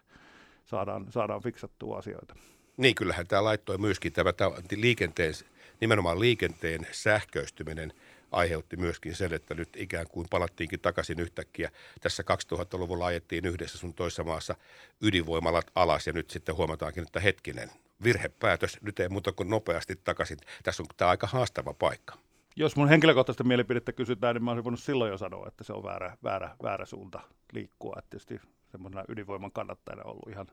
saadaan, 0.65 1.05
saadaan 1.09 1.41
fiksattua 1.41 1.97
asioita. 1.97 2.35
Niin, 2.77 2.95
kyllähän 2.95 3.27
tämä 3.27 3.43
laittoi 3.43 3.77
myöskin 3.77 4.13
tämä, 4.13 4.33
tämä 4.33 4.51
liikenteen, 4.75 5.33
nimenomaan 5.81 6.19
liikenteen 6.19 6.87
sähköistyminen 6.91 7.93
aiheutti 8.31 8.77
myöskin 8.77 9.15
sen, 9.15 9.33
että 9.33 9.53
nyt 9.53 9.69
ikään 9.75 10.07
kuin 10.09 10.27
palattiinkin 10.29 10.79
takaisin 10.79 11.19
yhtäkkiä. 11.19 11.71
Tässä 12.01 12.23
2000-luvulla 12.23 13.05
ajettiin 13.05 13.45
yhdessä 13.45 13.77
sun 13.77 13.93
toisessa 13.93 14.23
maassa 14.23 14.55
ydinvoimalat 15.01 15.71
alas 15.75 16.07
ja 16.07 16.13
nyt 16.13 16.29
sitten 16.29 16.55
huomataankin, 16.55 17.03
että 17.03 17.19
hetkinen, 17.19 17.71
virhepäätös, 18.03 18.77
nyt 18.81 18.99
ei 18.99 19.09
muuta 19.09 19.31
kuin 19.31 19.49
nopeasti 19.49 19.95
takaisin. 19.95 20.37
Tässä 20.63 20.83
on 20.83 20.87
tämä 20.97 21.11
aika 21.11 21.27
haastava 21.27 21.73
paikka. 21.73 22.17
Jos 22.55 22.75
mun 22.75 22.89
henkilökohtaista 22.89 23.43
mielipidettä 23.43 23.91
kysytään, 23.91 24.35
niin 24.35 24.43
mä 24.43 24.51
olisin 24.51 24.63
voinut 24.63 24.79
silloin 24.79 25.11
jo 25.11 25.17
sanoa, 25.17 25.47
että 25.47 25.63
se 25.63 25.73
on 25.73 25.83
väärä, 25.83 26.17
väärä, 26.23 26.55
väärä 26.63 26.85
suunta 26.85 27.19
liikkua. 27.53 27.95
Että 27.97 28.09
tietysti 28.09 28.39
semmoisena 28.71 29.03
ydinvoiman 29.09 29.51
kannattajana 29.51 30.03
ollut 30.03 30.29
ihan, 30.29 30.47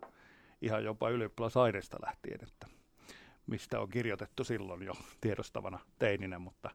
ihan 0.62 0.85
jopa 0.85 1.11
ylioppilasaineista 1.11 1.97
lähtien, 2.07 2.38
että 2.42 2.66
mistä 3.47 3.80
on 3.80 3.88
kirjoitettu 3.88 4.45
silloin 4.45 4.83
jo 4.83 4.92
tiedostavana 5.21 5.78
teininä, 5.99 6.38
mutta 6.38 6.71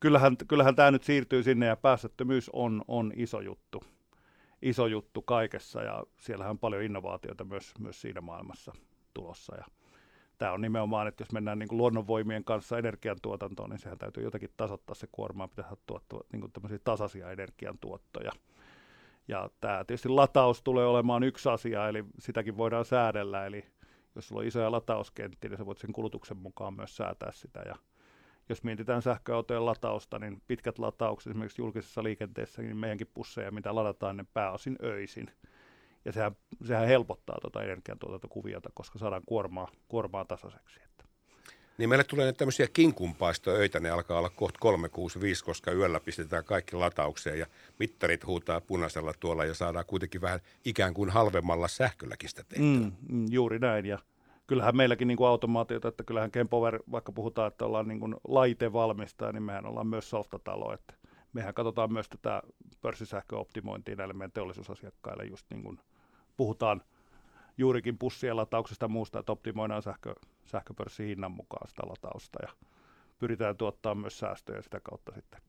kyllähän, 0.00 0.36
kyllähän 0.48 0.76
tämä 0.76 0.90
nyt 0.90 1.02
siirtyy 1.02 1.42
sinne 1.42 1.66
ja 1.66 1.76
päästöttömyys 1.76 2.50
on, 2.52 2.84
on 2.88 3.12
iso 3.16 3.40
juttu 3.40 3.84
iso 4.64 4.86
juttu 4.86 5.22
kaikessa 5.22 5.82
ja 5.82 6.04
siellähän 6.16 6.50
on 6.50 6.58
paljon 6.58 6.82
innovaatioita 6.82 7.44
myös, 7.44 7.72
myös 7.78 8.00
siinä 8.00 8.20
maailmassa 8.20 8.72
tulossa. 9.14 9.56
Ja 9.56 9.64
tämä 10.44 10.54
on 10.54 10.60
nimenomaan, 10.60 11.06
että 11.06 11.22
jos 11.22 11.32
mennään 11.32 11.58
niin 11.58 11.68
kuin 11.68 11.76
luonnonvoimien 11.76 12.44
kanssa 12.44 12.78
energiantuotantoon, 12.78 13.70
niin 13.70 13.78
sehän 13.78 13.98
täytyy 13.98 14.24
jotenkin 14.24 14.50
tasoittaa 14.56 14.94
se 14.94 15.06
kuorma, 15.12 15.48
pitää 15.48 15.76
tuottaa 15.86 16.20
niin 16.32 16.40
kuin 16.40 16.52
tämmöisiä 16.52 16.78
tasaisia 16.84 17.30
energiantuottoja. 17.30 18.32
Ja 19.28 19.50
tämä 19.60 19.84
tietysti 19.84 20.08
lataus 20.08 20.62
tulee 20.62 20.86
olemaan 20.86 21.22
yksi 21.22 21.48
asia, 21.48 21.88
eli 21.88 22.04
sitäkin 22.18 22.56
voidaan 22.56 22.84
säädellä, 22.84 23.46
eli 23.46 23.64
jos 24.14 24.28
sulla 24.28 24.40
on 24.40 24.46
isoja 24.46 24.72
latauskenttiä, 24.72 25.50
niin 25.50 25.58
sä 25.58 25.66
voit 25.66 25.78
sen 25.78 25.92
kulutuksen 25.92 26.36
mukaan 26.36 26.74
myös 26.74 26.96
säätää 26.96 27.32
sitä. 27.32 27.60
Ja 27.66 27.76
jos 28.48 28.64
mietitään 28.64 29.02
sähköautojen 29.02 29.66
latausta, 29.66 30.18
niin 30.18 30.42
pitkät 30.46 30.78
lataukset 30.78 31.30
esimerkiksi 31.30 31.62
julkisessa 31.62 32.02
liikenteessä, 32.02 32.62
niin 32.62 32.76
meidänkin 32.76 33.10
pusseja, 33.14 33.50
mitä 33.50 33.74
ladataan, 33.74 34.16
ne 34.16 34.24
pääosin 34.34 34.76
öisin– 34.82 35.30
ja 36.04 36.12
sehän, 36.12 36.36
sehän 36.64 36.88
helpottaa 36.88 37.38
tuota 37.40 37.62
energiantuotantokuviota, 37.62 38.70
koska 38.74 38.98
saadaan 38.98 39.22
kuormaa, 39.26 39.68
kuormaa 39.88 40.24
tasaiseksi. 40.24 40.80
Että. 40.84 41.04
Niin 41.78 41.88
meille 41.88 42.04
tulee 42.04 42.26
nyt 42.26 42.36
tämmöisiä 42.36 42.68
kinkunpaistoöitä, 42.72 43.80
ne 43.80 43.90
alkaa 43.90 44.18
olla 44.18 44.30
kohta 44.30 44.58
365, 44.60 45.44
koska 45.44 45.72
yöllä 45.72 46.00
pistetään 46.00 46.44
kaikki 46.44 46.76
lataukseen 46.76 47.38
ja 47.38 47.46
mittarit 47.78 48.26
huutaa 48.26 48.60
punaisella 48.60 49.14
tuolla 49.20 49.44
ja 49.44 49.54
saadaan 49.54 49.86
kuitenkin 49.86 50.20
vähän 50.20 50.40
ikään 50.64 50.94
kuin 50.94 51.10
halvemmalla 51.10 51.68
sähkölläkin 51.68 52.30
sitä 52.30 52.44
tehtyä. 52.48 52.66
Mm, 52.66 52.92
mm, 53.08 53.26
juuri 53.30 53.58
näin 53.58 53.86
ja 53.86 53.98
kyllähän 54.46 54.76
meilläkin 54.76 55.08
niin 55.08 55.18
kuin 55.18 55.28
automaatiota, 55.28 55.88
että 55.88 56.04
kyllähän 56.04 56.30
Kempover, 56.30 56.82
vaikka 56.90 57.12
puhutaan, 57.12 57.48
että 57.48 57.64
ollaan 57.64 57.88
niin 57.88 58.00
kuin 58.00 58.14
laitevalmistaja, 58.28 59.32
niin 59.32 59.42
mehän 59.42 59.66
ollaan 59.66 59.86
myös 59.86 60.10
softatalo, 60.10 60.72
että 60.72 60.94
mehän 61.32 61.54
katsotaan 61.54 61.92
myös 61.92 62.08
tätä 62.08 62.42
pörssisähköoptimointia 62.80 63.96
näille 63.96 64.14
meidän 64.14 64.32
teollisuusasiakkaille, 64.32 65.24
just 65.24 65.46
niin 65.50 65.62
kuin 65.62 65.78
puhutaan 66.36 66.82
juurikin 67.58 67.98
pussien 67.98 68.36
latauksesta 68.36 68.88
muusta, 68.88 69.18
että 69.18 69.32
optimoidaan 69.32 69.82
sähkö, 69.82 70.14
sähköpörssin 70.44 71.06
hinnan 71.06 71.32
mukaan 71.32 71.68
sitä 71.68 71.82
latausta 71.86 72.38
ja 72.42 72.48
pyritään 73.18 73.56
tuottaa 73.56 73.94
myös 73.94 74.18
säästöjä 74.18 74.62
sitä 74.62 74.80
kautta 74.80 75.12
sitten 75.14 75.40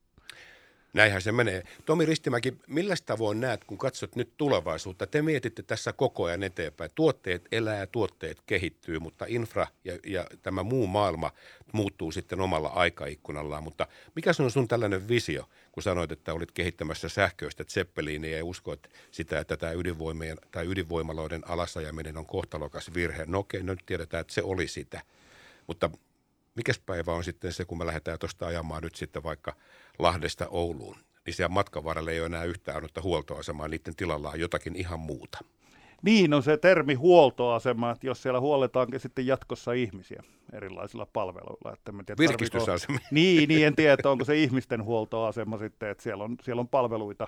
Näinhän 0.96 1.22
se 1.22 1.32
menee. 1.32 1.64
Tomi 1.86 2.06
Ristimäki, 2.06 2.54
millä 2.68 2.96
tavoin 3.06 3.40
näet, 3.42 3.64
kun 3.64 3.78
katsot 3.78 4.16
nyt 4.16 4.34
tulevaisuutta? 4.38 5.08
Te 5.08 5.22
mietitte 5.22 5.64
tässä 5.64 5.94
koko 5.94 6.24
ajan 6.24 6.44
eteenpäin. 6.44 6.92
Tuotteet 6.96 7.48
elää, 7.52 7.88
tuotteet 7.88 8.42
kehittyy, 8.46 9.00
mutta 9.00 9.26
infra 9.28 9.68
ja, 9.84 10.00
ja 10.06 10.28
tämä 10.42 10.64
muu 10.64 10.88
maailma 10.88 11.32
muuttuu 11.72 12.12
sitten 12.12 12.42
omalla 12.42 12.68
aikaikkunallaan. 12.68 13.64
Mutta 13.64 13.88
mikä 14.16 14.32
on 14.40 14.52
sun 14.52 14.68
tällainen 14.68 15.08
visio, 15.08 15.50
kun 15.72 15.84
sanoit, 15.84 16.12
että 16.12 16.34
olit 16.34 16.52
kehittämässä 16.52 17.10
sähköistä 17.10 17.64
Zeppelinia 17.64 18.38
ja 18.38 18.46
uskoit 18.46 18.88
sitä, 19.12 19.40
että 19.40 19.58
tämä 19.58 19.72
ydinvoimien 19.72 20.38
tai 20.52 20.66
ydinvoimaloiden 20.66 21.50
alasajaminen 21.50 22.18
on 22.18 22.26
kohtalokas 22.26 22.94
virhe? 22.94 23.24
No 23.28 23.40
okei, 23.40 23.64
no 23.64 23.74
nyt 23.74 23.86
tiedetään, 23.86 24.22
että 24.22 24.34
se 24.34 24.44
oli 24.44 24.68
sitä. 24.68 25.02
Mutta 25.68 25.90
mikäs 26.56 26.80
päivä 26.80 27.14
on 27.14 27.24
sitten 27.24 27.54
se, 27.54 27.66
kun 27.66 27.78
me 27.78 27.86
lähdetään 27.86 28.20
tuosta 28.20 28.48
ajamaan 28.48 28.84
nyt 28.84 28.96
sitten 28.96 29.24
vaikka 29.24 29.56
Lahdesta 30.00 30.48
Ouluun, 30.50 30.96
niin 31.26 31.34
siellä 31.34 31.54
matkan 31.54 31.84
varrella 31.84 32.12
ei 32.12 32.20
ole 32.20 32.26
enää 32.26 32.44
yhtään 32.44 32.78
annetta 32.78 33.02
huoltoasemaa, 33.02 33.68
niiden 33.68 33.96
tilalla 33.96 34.30
on 34.30 34.40
jotakin 34.40 34.76
ihan 34.76 35.00
muuta. 35.00 35.38
Niin 36.02 36.34
on 36.34 36.44
se 36.44 36.58
termi 36.58 36.94
huoltoasema, 36.94 37.92
että 37.92 38.08
jos 38.08 38.22
siellä 38.22 38.40
huoletaankin 38.40 39.00
sitten 39.00 39.28
jatkossa 39.28 39.74
ihmisiä 39.74 40.24
erilaisilla 40.54 41.08
palveluilla. 41.14 41.74
Että 41.74 41.92
en 42.00 42.06
tiedä, 42.06 42.18
Virkistysasema. 42.20 43.00
Niin, 43.12 43.50
niin, 43.50 43.68
en 43.68 43.76
tiedä, 43.76 44.10
onko 44.10 44.26
se 44.26 44.36
ihmisten 44.38 44.84
huoltoasema 44.84 45.58
sitten, 45.58 45.90
että 45.90 46.04
siellä 46.04 46.24
on, 46.24 46.36
siellä 46.42 46.60
on 46.60 46.68
palveluita. 46.68 47.28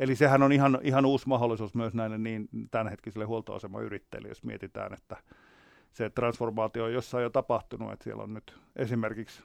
Eli 0.00 0.16
sehän 0.16 0.42
on 0.42 0.52
ihan, 0.52 0.78
ihan 0.82 1.06
uusi 1.06 1.28
mahdollisuus 1.28 1.74
myös 1.74 1.94
näille 1.94 2.18
niin 2.18 2.48
tämänhetkisille 2.70 3.24
huoltoasemayrittäjille, 3.24 4.28
jos 4.28 4.44
mietitään, 4.44 4.92
että 4.94 5.16
se 5.92 6.10
transformaatio 6.10 6.84
on 6.84 6.92
jossain 6.92 7.22
jo 7.22 7.30
tapahtunut, 7.30 7.92
että 7.92 8.04
siellä 8.04 8.22
on 8.22 8.34
nyt 8.34 8.56
esimerkiksi 8.76 9.42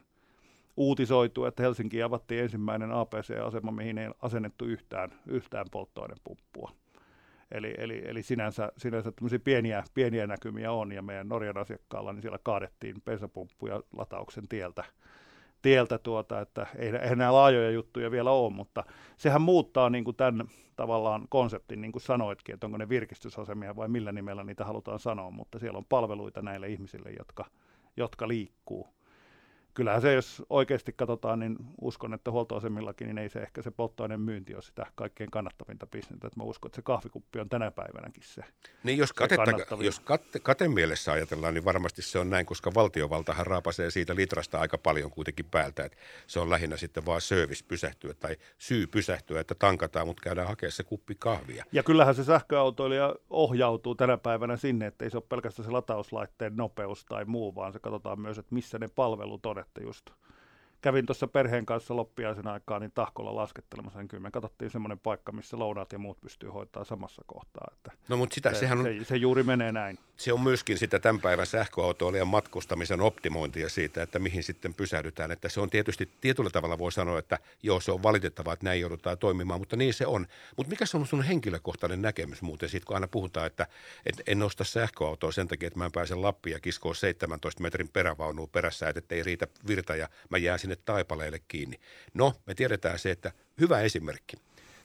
uutisoitu, 0.76 1.44
että 1.44 1.62
Helsinki 1.62 2.02
avattiin 2.02 2.42
ensimmäinen 2.42 2.92
APC-asema, 2.92 3.72
mihin 3.72 3.98
ei 3.98 4.10
asennettu 4.22 4.64
yhtään, 4.64 5.10
yhtään 5.26 5.66
polttoainepumppua. 5.70 6.72
Eli, 7.50 7.74
eli, 7.78 8.02
eli 8.04 8.22
sinänsä, 8.22 8.72
sinänsä 8.76 9.12
pieniä, 9.44 9.84
pieniä 9.94 10.26
näkymiä 10.26 10.72
on, 10.72 10.92
ja 10.92 11.02
meidän 11.02 11.28
Norjan 11.28 11.58
asiakkaalla 11.58 12.12
niin 12.12 12.22
siellä 12.22 12.38
kaadettiin 12.42 13.02
bensapumppuja 13.04 13.82
latauksen 13.96 14.48
tieltä, 14.48 14.84
tieltä 15.62 15.98
tuota, 15.98 16.40
että 16.40 16.66
ei, 16.76 16.88
ei 16.88 17.16
nämä 17.16 17.32
laajoja 17.32 17.70
juttuja 17.70 18.10
vielä 18.10 18.30
ole, 18.30 18.52
mutta 18.52 18.84
sehän 19.16 19.42
muuttaa 19.42 19.90
niin 19.90 20.04
kuin 20.04 20.16
tämän 20.16 20.48
tavallaan 20.76 21.26
konseptin, 21.28 21.80
niin 21.80 21.92
kuin 21.92 22.02
sanoitkin, 22.02 22.54
että 22.54 22.66
onko 22.66 22.78
ne 22.78 22.88
virkistysasemia 22.88 23.76
vai 23.76 23.88
millä 23.88 24.12
nimellä 24.12 24.44
niitä 24.44 24.64
halutaan 24.64 24.98
sanoa, 24.98 25.30
mutta 25.30 25.58
siellä 25.58 25.78
on 25.78 25.84
palveluita 25.88 26.42
näille 26.42 26.68
ihmisille, 26.68 27.10
jotka, 27.18 27.44
jotka 27.96 28.28
liikkuu 28.28 28.97
kyllähän 29.78 30.02
se, 30.02 30.14
jos 30.14 30.42
oikeasti 30.50 30.92
katsotaan, 30.92 31.38
niin 31.38 31.56
uskon, 31.80 32.14
että 32.14 32.30
huoltoasemillakin, 32.30 33.06
niin 33.06 33.18
ei 33.18 33.28
se 33.28 33.38
ehkä 33.38 33.62
se 33.62 33.70
polttoaineen 33.70 34.20
myynti 34.20 34.54
ole 34.54 34.62
sitä 34.62 34.86
kaikkein 34.94 35.30
kannattavinta 35.30 35.86
bisnestä. 35.86 36.26
Että 36.26 36.40
mä 36.40 36.44
uskon, 36.44 36.68
että 36.68 36.76
se 36.76 36.82
kahvikuppi 36.82 37.40
on 37.40 37.48
tänä 37.48 37.70
päivänäkin 37.70 38.22
se 38.22 38.42
Niin 38.82 38.98
jos, 38.98 39.12
katetta, 39.12 39.76
jos 39.80 40.00
kate, 40.00 40.38
katemielessä 40.38 41.12
ajatellaan, 41.12 41.54
niin 41.54 41.64
varmasti 41.64 42.02
se 42.02 42.18
on 42.18 42.30
näin, 42.30 42.46
koska 42.46 42.74
valtiovaltahan 42.74 43.46
raapasee 43.46 43.90
siitä 43.90 44.16
litrasta 44.16 44.60
aika 44.60 44.78
paljon 44.78 45.10
kuitenkin 45.10 45.44
päältä. 45.44 45.84
Että 45.84 45.98
se 46.26 46.40
on 46.40 46.50
lähinnä 46.50 46.76
sitten 46.76 47.06
vaan 47.06 47.20
service 47.20 47.64
pysähtyä 47.68 48.14
tai 48.14 48.36
syy 48.58 48.86
pysähtyä, 48.86 49.40
että 49.40 49.54
tankataan, 49.54 50.06
mutta 50.06 50.22
käydään 50.22 50.48
hakemaan 50.48 50.72
se 50.72 50.84
kuppi 50.84 51.14
kahvia. 51.14 51.64
Ja 51.72 51.82
kyllähän 51.82 52.14
se 52.14 52.24
sähköautoilija 52.24 53.14
ohjautuu 53.30 53.94
tänä 53.94 54.16
päivänä 54.16 54.56
sinne, 54.56 54.86
että 54.86 55.04
ei 55.04 55.10
se 55.10 55.16
ole 55.16 55.24
pelkästään 55.28 55.66
se 55.66 55.72
latauslaitteen 55.72 56.56
nopeus 56.56 57.04
tai 57.04 57.24
muu, 57.24 57.54
vaan 57.54 57.72
se 57.72 57.78
katsotaan 57.78 58.20
myös, 58.20 58.38
että 58.38 58.54
missä 58.54 58.78
ne 58.78 58.88
palvelut 58.88 59.46
on, 59.46 59.58
että 59.68 59.80
just 59.80 60.10
kävin 60.80 61.06
tuossa 61.06 61.26
perheen 61.26 61.66
kanssa 61.66 61.96
loppiaisen 61.96 62.46
aikaa 62.46 62.78
niin 62.78 62.92
tahkolla 62.94 63.36
laskettelemassa, 63.36 63.98
niin 63.98 64.08
kyllä 64.08 64.22
me 64.22 64.30
katsottiin 64.30 64.70
semmoinen 64.70 64.98
paikka, 64.98 65.32
missä 65.32 65.58
lounaat 65.58 65.92
ja 65.92 65.98
muut 65.98 66.20
pystyy 66.20 66.48
hoitaa 66.48 66.84
samassa 66.84 67.22
kohtaa. 67.26 67.68
Että 67.72 67.92
no 68.08 68.16
mutta 68.16 68.34
sitä, 68.34 68.52
se, 68.52 68.58
sehän 68.58 68.78
on, 68.78 68.84
se, 68.84 69.04
se, 69.04 69.16
juuri 69.16 69.42
menee 69.42 69.72
näin. 69.72 69.98
Se 70.16 70.32
on 70.32 70.40
myöskin 70.40 70.78
sitä 70.78 70.98
tämän 70.98 71.20
päivän 71.20 71.46
sähköautoilijan 71.46 72.28
matkustamisen 72.28 73.00
optimointia 73.00 73.68
siitä, 73.68 74.02
että 74.02 74.18
mihin 74.18 74.42
sitten 74.42 74.74
pysähdytään. 74.74 75.30
Että 75.30 75.48
se 75.48 75.60
on 75.60 75.70
tietysti 75.70 76.10
tietyllä 76.20 76.50
tavalla 76.50 76.78
voi 76.78 76.92
sanoa, 76.92 77.18
että 77.18 77.38
joo 77.62 77.80
se 77.80 77.92
on 77.92 78.02
valitettavaa, 78.02 78.52
että 78.52 78.64
näin 78.64 78.80
joudutaan 78.80 79.18
toimimaan, 79.18 79.60
mutta 79.60 79.76
niin 79.76 79.94
se 79.94 80.06
on. 80.06 80.26
Mutta 80.56 80.70
mikä 80.70 80.86
se 80.86 80.96
on 80.96 81.06
sun 81.06 81.22
henkilökohtainen 81.22 82.02
näkemys 82.02 82.42
muuten 82.42 82.68
siitä, 82.68 82.86
kun 82.86 82.96
aina 82.96 83.08
puhutaan, 83.08 83.46
että, 83.46 83.66
että 84.06 84.22
en 84.26 84.42
osta 84.42 84.64
sähköautoa 84.64 85.32
sen 85.32 85.48
takia, 85.48 85.66
että 85.66 85.78
mä 85.78 85.84
en 85.84 85.92
pääse 85.92 86.14
Lappiin 86.14 86.52
ja 86.52 86.60
kiskoa 86.60 86.94
17 86.94 87.62
metrin 87.62 87.88
perävaunua 87.88 88.46
perässä, 88.46 88.88
että 88.88 89.14
ei 89.14 89.22
riitä 89.22 89.46
virta 89.66 89.96
ja 89.96 90.08
mä 90.28 90.38
jään 90.38 90.58
sinne 90.68 90.82
taipaleelle 90.84 91.40
kiinni. 91.48 91.80
No, 92.14 92.34
me 92.46 92.54
tiedetään 92.54 92.98
se, 92.98 93.10
että 93.10 93.32
hyvä 93.60 93.80
esimerkki. 93.80 94.36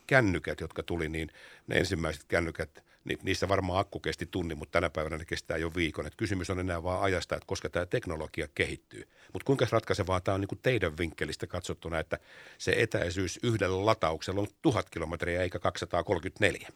Kännykät, 0.08 0.60
jotka 0.60 0.84
tuli, 0.84 1.10
niin 1.10 1.30
ne 1.68 1.76
ensimmäiset 1.76 2.24
kännykät, 2.24 2.84
niin 3.06 3.20
niissä 3.24 3.48
varmaan 3.48 3.80
akku 3.80 4.00
kesti 4.00 4.26
tunnin, 4.26 4.58
mutta 4.58 4.72
tänä 4.72 4.90
päivänä 4.90 5.18
ne 5.18 5.26
kestää 5.26 5.58
jo 5.58 5.72
viikon. 5.76 6.08
Et 6.08 6.16
kysymys 6.18 6.50
on 6.50 6.60
enää 6.60 6.84
vaan 6.84 7.02
ajasta, 7.02 7.36
että 7.36 7.48
koska 7.48 7.70
tämä 7.70 7.86
teknologia 7.86 8.48
kehittyy. 8.56 9.08
Mutta 9.34 9.46
kuinka 9.46 9.68
ratkaisevaa 9.72 10.22
tämä 10.22 10.36
on 10.36 10.42
niin 10.42 10.48
kuin 10.48 10.60
teidän 10.64 10.98
vinkkelistä 10.98 11.48
katsottuna, 11.48 12.00
että 12.00 12.20
se 12.58 12.76
etäisyys 12.78 13.40
yhdellä 13.44 13.86
latauksella 13.86 14.42
on 14.42 14.48
tuhat 14.62 14.90
kilometriä 14.90 15.42
eikä 15.42 15.60
234? 15.60 16.70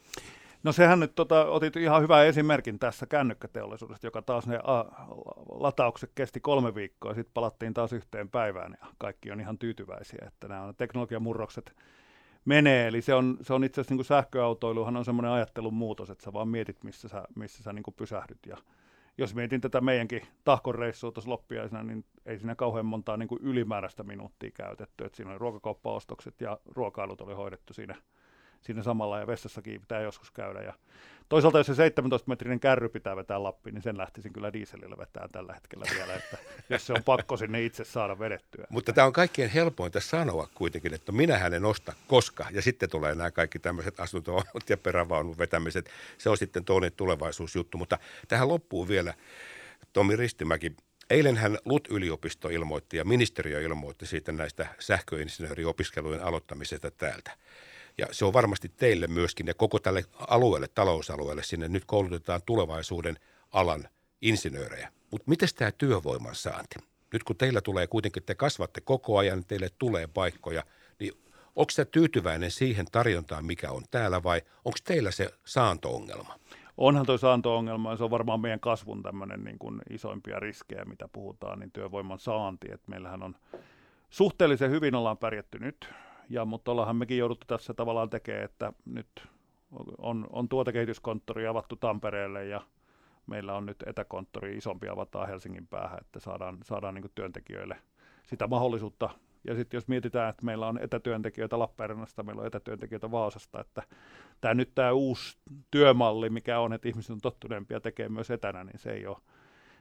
No 0.64 0.72
sehän 0.72 1.00
nyt 1.00 1.16
tota, 1.16 1.46
otit 1.46 1.76
ihan 1.76 2.02
hyvä 2.02 2.24
esimerkin 2.24 2.80
tässä 2.80 3.06
kännykkäteollisuudesta, 3.06 4.08
joka 4.08 4.22
taas 4.22 4.48
ne 4.48 4.60
a, 4.64 4.86
lataukset 5.50 6.12
kesti 6.16 6.40
kolme 6.40 6.76
viikkoa, 6.76 7.14
sitten 7.14 7.34
palattiin 7.34 7.74
taas 7.74 7.94
yhteen 7.94 8.30
päivään 8.30 8.78
ja 8.82 8.88
kaikki 8.98 9.32
on 9.32 9.40
ihan 9.40 9.58
tyytyväisiä, 9.58 10.26
että 10.28 10.48
nämä 10.48 10.74
teknologian 10.78 11.22
murrokset 11.22 11.76
menee. 12.46 12.88
Eli 12.88 13.02
se 13.02 13.14
on, 13.14 13.38
se 13.42 13.54
on 13.54 13.64
itse 13.64 13.82
asiassa 13.82 13.92
niin 13.92 13.98
kuin 13.98 14.06
sähköautoiluhan 14.06 14.98
on 14.98 15.06
semmoinen 15.06 15.32
ajattelun 15.32 15.74
muutos, 15.74 16.10
että 16.10 16.24
sä 16.24 16.34
vaan 16.34 16.50
mietit, 16.50 16.84
missä 16.84 17.08
sä, 17.08 17.24
missä 17.36 17.64
sä 17.64 17.74
niin 17.74 17.84
kuin 17.84 17.96
pysähdyt. 17.96 18.46
Ja 18.46 18.58
jos 19.18 19.36
mietin 19.36 19.62
tätä 19.62 19.82
meidänkin 19.82 20.22
tahkoreissua 20.44 21.12
tuossa 21.12 21.32
loppiaisena, 21.32 21.84
niin 21.84 22.06
ei 22.26 22.38
siinä 22.38 22.56
kauhean 22.56 22.86
montaa 22.86 23.18
niin 23.18 23.30
kuin 23.30 23.42
ylimääräistä 23.44 24.04
minuuttia 24.04 24.52
käytetty. 24.52 25.06
Et 25.06 25.16
siinä 25.16 25.32
oli 25.32 25.38
ruokakauppaostokset 25.38 26.42
ja 26.42 26.58
ruokailut 26.66 27.22
oli 27.22 27.34
hoidettu 27.34 27.74
siinä– 27.74 27.96
siinä 28.62 28.84
samalla 28.84 29.20
ja 29.20 29.28
vessassakin 29.28 29.82
pitää 29.82 30.02
joskus 30.02 30.32
käydä. 30.32 30.62
Ja 30.62 30.74
toisaalta 31.30 31.58
jos 31.58 31.68
se 31.68 31.90
17-metrinen 31.90 32.60
kärry 32.60 32.90
pitää 32.90 33.16
vetää 33.16 33.44
Lappiin, 33.44 33.74
niin 33.74 33.82
sen 33.82 33.98
lähtisin 33.98 34.34
kyllä 34.34 34.54
dieselillä 34.54 34.98
vetää 34.98 35.28
tällä 35.32 35.54
hetkellä 35.54 35.86
vielä, 35.96 36.14
että 36.14 36.38
jos 36.70 36.88
se 36.88 36.94
on 36.94 37.04
pakko 37.04 37.38
sinne 37.38 37.64
itse 37.64 37.84
saada 37.84 38.20
vedettyä. 38.20 38.68
Mutta 38.70 38.94
tämä 38.94 39.08
on 39.08 39.14
kaikkein 39.14 39.50
helpointa 39.50 40.00
sanoa 40.00 40.50
kuitenkin, 40.56 40.94
että 40.94 41.12
minä 41.12 41.38
en 41.38 41.66
osta 41.66 41.94
koska, 42.08 42.46
ja 42.52 42.62
sitten 42.62 42.90
tulee 42.90 43.16
nämä 43.16 43.32
kaikki 43.32 43.60
tämmöiset 43.60 44.00
asunto 44.00 44.44
ja 44.70 44.78
perävaunun 44.78 45.38
vetämiset. 45.38 45.90
Se 46.18 46.30
on 46.30 46.38
sitten 46.38 46.66
toinen 46.66 46.92
tulevaisuusjuttu, 46.92 47.78
mutta 47.78 47.98
tähän 48.28 48.48
loppuu 48.48 48.88
vielä 48.88 49.14
Tomi 49.94 50.16
Ristimäki. 50.16 50.76
Eilenhän 51.10 51.58
LUT-yliopisto 51.66 52.50
ilmoitti 52.50 52.98
ja 52.98 53.06
ministeriö 53.06 53.62
ilmoitti 53.62 54.06
siitä 54.06 54.32
näistä 54.32 54.68
sähköinsinööriopiskelujen 54.80 56.24
aloittamisesta 56.24 56.92
täältä. 56.92 57.32
Ja 57.98 58.08
se 58.12 58.25
on 58.25 58.34
varmasti 58.34 58.70
teille 58.70 59.08
myöskin 59.08 59.48
ja 59.48 59.54
koko 59.54 59.80
tälle 59.80 60.04
alueelle, 60.27 60.68
talousalueelle, 60.68 61.44
sinne 61.44 61.68
nyt 61.68 61.86
koulutetaan 61.86 62.42
tulevaisuuden 62.46 63.16
alan 63.51 63.88
insinöörejä. 64.22 64.92
Mutta 65.12 65.30
miten 65.30 65.50
tämä 65.56 65.72
työvoiman 65.72 66.36
saanti? 66.36 66.75
Nyt 67.13 67.24
kun 67.24 67.36
teillä 67.36 67.62
tulee 67.62 67.88
kuitenkin, 67.88 68.24
te 68.24 68.36
kasvatte 68.36 68.82
koko 68.82 69.18
ajan, 69.18 69.46
teille 69.46 69.70
tulee 69.77 70.08
paikkoja, 70.08 70.63
niin 71.00 71.13
onko 71.56 71.72
se 71.72 71.86
tyytyväinen 71.86 72.51
siihen 72.51 72.86
tarjontaan, 72.92 73.46
mikä 73.46 73.72
on 73.72 73.84
täällä 73.92 74.24
vai 74.24 74.42
onko 74.66 74.77
teillä 74.84 75.12
se 75.12 75.30
saanto-ongelma? 75.46 76.39
Onhan 76.77 77.06
tuo 77.06 77.18
saanto-ongelma 77.18 77.92
ja 77.92 77.98
se 77.98 78.04
on 78.04 78.12
varmaan 78.12 78.42
meidän 78.42 78.60
kasvun 78.60 79.04
tämmöinen 79.04 79.44
niin 79.44 79.60
kuin 79.60 79.82
isoimpia 79.89 80.39
riskejä, 80.39 80.86
mitä 80.86 81.08
puhutaan, 81.08 81.60
niin 81.60 81.72
työvoiman 81.72 82.20
saanti. 82.20 82.68
Et 82.72 82.88
meillähän 82.88 83.24
on 83.24 83.36
suhteellisen 84.10 84.72
hyvin 84.72 84.96
ollaan 84.96 85.18
pärjätty 85.18 85.60
nyt 85.60 85.89
ja, 86.29 86.46
mutta 86.46 86.72
ollaanhan 86.72 86.96
mekin 86.96 87.17
jouduttu 87.17 87.46
tässä 87.48 87.74
tavallaan 87.74 88.10
tekemään, 88.10 88.46
että 88.46 88.74
nyt 88.86 89.07
on, 89.98 90.27
on 90.29 90.50
tuotekehityskonttori 90.50 91.48
avattu 91.48 91.75
Tampereelle 91.75 92.46
ja 92.46 92.62
meillä 93.27 93.53
on 93.53 93.65
nyt 93.65 93.84
etäkonttori 93.86 94.57
isompi 94.57 94.89
avataa 94.89 95.25
Helsingin 95.25 95.67
päähän, 95.67 96.00
että 96.01 96.19
saadaan, 96.19 96.57
saadaan 96.63 96.96
niin 96.96 97.12
työntekijöille 97.15 97.77
sitä 98.24 98.48
mahdollisuutta. 98.48 99.10
Ja 99.43 99.55
sitten 99.55 99.77
jos 99.77 99.88
mietitään, 99.88 100.29
että 100.29 100.46
meillä 100.46 100.67
on 100.67 100.79
etätyöntekijöitä 100.81 101.60
Lappeenrannasta, 101.60 102.24
meillä 102.24 102.41
on 102.41 102.48
etätyöntekijöitä 102.48 103.12
Vaasasta, 103.12 103.60
että 103.62 103.84
tämä 104.41 104.53
nyt 104.53 104.72
tämä 104.75 104.91
uusi 104.91 105.38
työmalli, 105.72 106.29
mikä 106.29 106.60
on, 106.60 106.74
että 106.74 106.89
ihmiset 106.89 107.12
on 107.12 107.22
tottuneempia 107.22 107.79
tekemään 107.79 108.12
myös 108.12 108.31
etänä, 108.31 108.63
niin 108.63 108.79
se 108.79 108.91
ei 108.91 109.07
ole, 109.07 109.17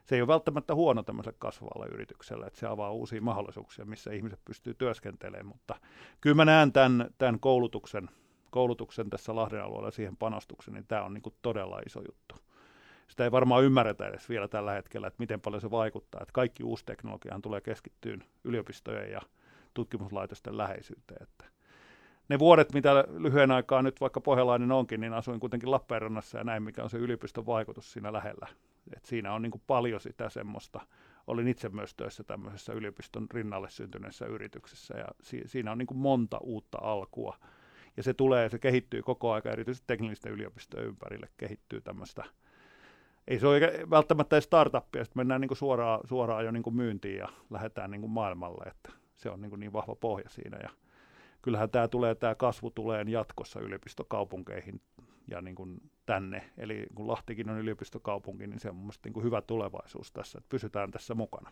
se 0.06 0.16
ei 0.16 0.20
ole 0.22 0.28
välttämättä 0.28 0.74
huono 0.74 1.02
tämmöiselle 1.02 1.36
kasvavalle 1.38 1.86
yritykselle, 1.86 2.46
että 2.46 2.58
se 2.60 2.66
avaa 2.66 2.92
uusia 2.92 3.22
mahdollisuuksia, 3.22 3.84
missä 3.84 4.12
ihmiset 4.12 4.40
pystyy 4.44 4.74
työskentelemään, 4.74 5.46
mutta 5.46 5.74
kyllä 6.20 6.36
mä 6.36 6.44
näen 6.44 6.72
tämän, 6.72 7.10
tämän 7.18 7.40
koulutuksen, 7.40 8.08
koulutuksen 8.50 9.10
tässä 9.10 9.36
Lahden 9.36 9.62
alueella 9.62 9.90
siihen 9.90 10.16
panostuksen, 10.16 10.74
niin 10.74 10.86
tämä 10.86 11.02
on 11.02 11.14
niin 11.14 11.22
kuin 11.22 11.34
todella 11.42 11.78
iso 11.86 12.00
juttu. 12.00 12.34
Sitä 13.08 13.24
ei 13.24 13.32
varmaan 13.32 13.64
ymmärretä 13.64 14.08
edes 14.08 14.28
vielä 14.28 14.48
tällä 14.48 14.72
hetkellä, 14.72 15.06
että 15.06 15.20
miten 15.20 15.40
paljon 15.40 15.60
se 15.60 15.70
vaikuttaa, 15.70 16.20
että 16.22 16.32
kaikki 16.32 16.64
uusi 16.64 16.84
teknologiahan 16.84 17.42
tulee 17.42 17.60
keskittyyn 17.60 18.24
yliopistojen 18.44 19.10
ja 19.10 19.20
tutkimuslaitosten 19.74 20.58
läheisyyteen, 20.58 21.22
että 21.22 21.55
ne 22.28 22.38
vuodet, 22.38 22.72
mitä 22.72 23.04
lyhyen 23.18 23.50
aikaa 23.50 23.82
nyt 23.82 24.00
vaikka 24.00 24.20
pohjalainen 24.20 24.72
onkin, 24.72 25.00
niin 25.00 25.12
asuin 25.12 25.40
kuitenkin 25.40 25.70
Lappeenrannassa 25.70 26.38
ja 26.38 26.44
näin, 26.44 26.62
mikä 26.62 26.82
on 26.82 26.90
se 26.90 26.98
yliopiston 26.98 27.46
vaikutus 27.46 27.92
siinä 27.92 28.12
lähellä. 28.12 28.46
Et 28.96 29.04
siinä 29.04 29.32
on 29.32 29.42
niin 29.42 29.50
kuin 29.50 29.62
paljon 29.66 30.00
sitä 30.00 30.28
semmoista. 30.28 30.80
Olin 31.26 31.48
itse 31.48 31.68
myös 31.68 31.94
töissä 31.94 32.24
tämmöisessä 32.24 32.72
yliopiston 32.72 33.26
rinnalle 33.30 33.70
syntyneessä 33.70 34.26
yrityksessä 34.26 34.98
ja 34.98 35.06
si- 35.22 35.42
siinä 35.46 35.72
on 35.72 35.78
niin 35.78 35.86
kuin 35.86 35.98
monta 35.98 36.38
uutta 36.38 36.78
alkua. 36.80 37.36
Ja 37.96 38.02
se 38.02 38.14
tulee, 38.14 38.48
se 38.48 38.58
kehittyy 38.58 39.02
koko 39.02 39.32
ajan, 39.32 39.52
erityisesti 39.52 39.86
teknillisten 39.86 40.32
yliopistojen 40.32 40.86
ympärille 40.86 41.28
kehittyy 41.36 41.80
tämmöistä 41.80 42.24
ei 43.28 43.38
se 43.38 43.46
ole 43.46 43.60
välttämättä 43.90 44.36
edes 44.36 44.44
startuppia, 44.44 45.04
sitten 45.04 45.20
mennään 45.20 45.40
niin 45.40 45.48
kuin 45.48 45.58
suoraan, 45.58 46.00
suoraan 46.04 46.44
jo 46.44 46.50
niin 46.50 46.62
kuin 46.62 46.76
myyntiin 46.76 47.18
ja 47.18 47.28
lähdetään 47.50 47.90
niin 47.90 48.00
kuin 48.00 48.10
maailmalle, 48.10 48.64
että 48.64 48.90
se 49.14 49.30
on 49.30 49.40
niin, 49.40 49.50
kuin 49.50 49.60
niin 49.60 49.72
vahva 49.72 49.94
pohja 49.94 50.28
siinä. 50.28 50.58
Ja 50.62 50.70
kyllähän 51.46 51.70
tämä 51.70 51.88
tulee, 51.88 52.14
tämä 52.14 52.34
kasvu 52.34 52.70
tulee 52.70 53.04
jatkossa 53.08 53.60
yliopistokaupunkeihin 53.60 54.80
ja 55.30 55.40
niin 55.40 55.54
kuin 55.54 55.80
tänne. 56.06 56.50
Eli 56.58 56.86
kun 56.94 57.08
Lahtikin 57.08 57.50
on 57.50 57.58
yliopistokaupunki, 57.58 58.46
niin 58.46 58.60
se 58.60 58.70
on 58.70 58.76
mielestäni 58.76 59.12
niin 59.14 59.24
hyvä 59.24 59.42
tulevaisuus 59.42 60.12
tässä, 60.12 60.38
että 60.38 60.48
pysytään 60.48 60.90
tässä 60.90 61.14
mukana. 61.14 61.50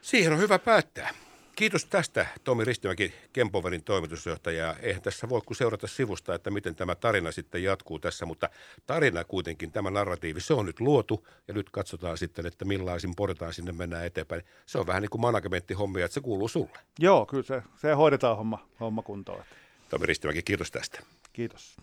Siihen 0.00 0.32
on 0.32 0.38
hyvä 0.38 0.58
päättää. 0.58 1.10
Kiitos 1.60 1.84
tästä 1.84 2.26
Tomi 2.44 2.64
Ristimäki, 2.64 3.12
Kempoverin 3.32 3.84
toimitusjohtaja. 3.84 4.76
Eihän 4.82 5.02
tässä 5.02 5.28
voi 5.28 5.40
kuin 5.40 5.56
seurata 5.56 5.86
sivusta, 5.86 6.34
että 6.34 6.50
miten 6.50 6.74
tämä 6.74 6.94
tarina 6.94 7.32
sitten 7.32 7.62
jatkuu 7.62 7.98
tässä, 7.98 8.26
mutta 8.26 8.50
tarina 8.86 9.24
kuitenkin, 9.24 9.72
tämä 9.72 9.90
narratiivi, 9.90 10.40
se 10.40 10.54
on 10.54 10.66
nyt 10.66 10.80
luotu 10.80 11.26
ja 11.48 11.54
nyt 11.54 11.70
katsotaan 11.70 12.18
sitten, 12.18 12.46
että 12.46 12.64
millaisin 12.64 13.14
portaan 13.16 13.54
sinne 13.54 13.72
mennään 13.72 14.06
eteenpäin. 14.06 14.42
Se 14.66 14.78
on 14.78 14.86
vähän 14.86 15.02
niin 15.02 15.10
kuin 15.10 15.20
managementtihommia, 15.20 16.04
että 16.04 16.14
se 16.14 16.20
kuuluu 16.20 16.48
sulle. 16.48 16.78
Joo, 16.98 17.26
kyllä 17.26 17.42
se, 17.42 17.62
se 17.76 17.92
hoidetaan 17.92 18.36
homma, 18.36 18.68
homma 18.80 19.02
kuntoon. 19.02 19.44
Tomi 19.88 20.06
Ristimäki, 20.06 20.42
kiitos 20.42 20.70
tästä. 20.70 21.00
Kiitos. 21.32 21.76